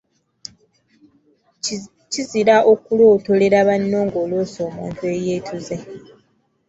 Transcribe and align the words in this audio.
Kizira 2.11 2.55
okulootololera 2.71 3.59
banno 3.69 3.99
ng’oloose 4.07 4.59
omuntu 4.69 5.01
eyeetuze. 5.15 5.77